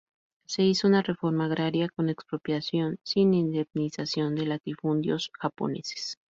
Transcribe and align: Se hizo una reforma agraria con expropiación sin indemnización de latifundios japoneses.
Se 0.47 0.63
hizo 0.63 0.87
una 0.87 1.03
reforma 1.03 1.45
agraria 1.45 1.87
con 1.87 2.09
expropiación 2.09 2.97
sin 3.03 3.35
indemnización 3.35 4.33
de 4.33 4.47
latifundios 4.47 5.29
japoneses. 5.39 6.17